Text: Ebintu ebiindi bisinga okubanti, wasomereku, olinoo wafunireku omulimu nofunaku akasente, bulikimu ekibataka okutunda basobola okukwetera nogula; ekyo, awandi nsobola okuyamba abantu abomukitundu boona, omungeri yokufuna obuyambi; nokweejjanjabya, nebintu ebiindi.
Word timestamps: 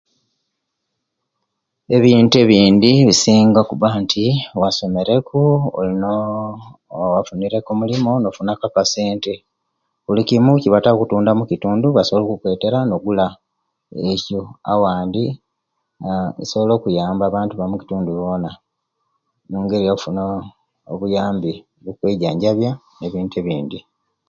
Ebintu 1.95 2.35
ebiindi 2.43 2.89
bisinga 3.09 3.59
okubanti, 3.61 4.25
wasomereku, 4.61 5.39
olinoo 5.77 6.45
wafunireku 7.13 7.67
omulimu 7.71 8.11
nofunaku 8.19 8.63
akasente, 8.65 9.33
bulikimu 10.03 10.49
ekibataka 10.55 10.95
okutunda 10.97 11.89
basobola 11.97 12.23
okukwetera 12.25 12.77
nogula; 12.83 13.27
ekyo, 14.11 14.41
awandi 14.71 15.23
nsobola 16.41 16.73
okuyamba 16.75 17.23
abantu 17.25 17.51
abomukitundu 17.53 18.09
boona, 18.13 18.51
omungeri 19.47 19.83
yokufuna 19.87 20.23
obuyambi; 20.91 21.53
nokweejjanjabya, 21.83 22.71
nebintu 22.99 23.33
ebiindi. 23.37 23.79